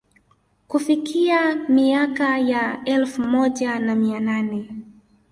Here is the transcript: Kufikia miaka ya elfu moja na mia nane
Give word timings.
Kufikia 0.67 1.55
miaka 1.55 2.39
ya 2.39 2.81
elfu 2.85 3.21
moja 3.21 3.79
na 3.79 3.95
mia 3.95 4.19
nane 4.19 4.69